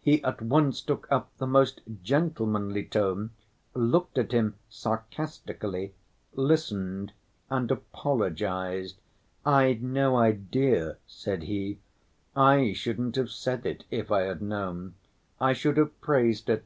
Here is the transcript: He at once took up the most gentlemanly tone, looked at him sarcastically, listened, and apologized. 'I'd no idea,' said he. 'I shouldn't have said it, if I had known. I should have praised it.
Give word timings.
He 0.00 0.24
at 0.24 0.40
once 0.40 0.80
took 0.80 1.06
up 1.12 1.28
the 1.36 1.46
most 1.46 1.82
gentlemanly 2.02 2.86
tone, 2.86 3.32
looked 3.74 4.16
at 4.16 4.32
him 4.32 4.54
sarcastically, 4.70 5.92
listened, 6.32 7.12
and 7.50 7.70
apologized. 7.70 8.96
'I'd 9.44 9.82
no 9.82 10.16
idea,' 10.16 10.96
said 11.06 11.42
he. 11.42 11.80
'I 12.34 12.72
shouldn't 12.72 13.16
have 13.16 13.30
said 13.30 13.66
it, 13.66 13.84
if 13.90 14.10
I 14.10 14.22
had 14.22 14.40
known. 14.40 14.94
I 15.38 15.52
should 15.52 15.76
have 15.76 16.00
praised 16.00 16.48
it. 16.48 16.64